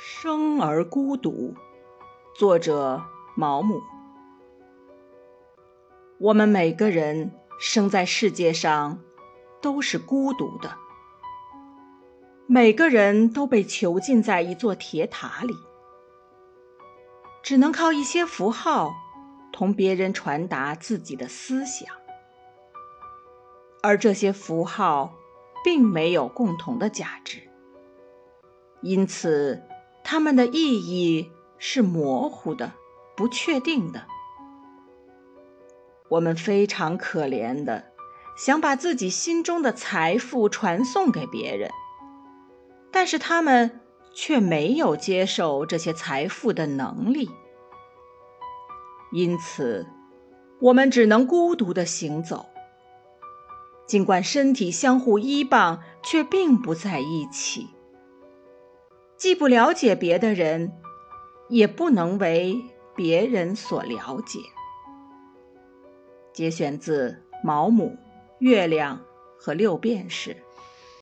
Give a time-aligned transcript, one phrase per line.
[0.00, 1.56] 生而孤独，
[2.32, 3.02] 作者
[3.34, 3.82] 毛姆。
[6.20, 9.00] 我们每个人生在世界上
[9.60, 10.76] 都是孤独的，
[12.46, 15.52] 每个人都被囚禁在一座铁塔里，
[17.42, 18.92] 只能靠一些符号
[19.52, 21.92] 同别人传达自己的思想，
[23.82, 25.12] 而这些符号
[25.64, 27.40] 并没有共同的价值。
[28.80, 29.60] 因此，
[30.10, 32.72] 它们的意义是模糊的、
[33.14, 34.06] 不确定的。
[36.08, 37.92] 我们非常可怜的
[38.34, 41.70] 想把自己心中的财富传送给别人，
[42.90, 43.82] 但是他们
[44.14, 47.28] 却没有接受这些财富的能力。
[49.12, 49.86] 因此，
[50.58, 52.46] 我们只能孤独的行走，
[53.86, 57.68] 尽管身体相互依傍，却并不在一起。
[59.18, 60.72] 既不了解别的人，
[61.48, 62.56] 也不能为
[62.94, 64.38] 别人所了解。
[66.32, 67.96] 节选自毛姆
[68.38, 69.04] 《月亮
[69.36, 70.30] 和六便士》。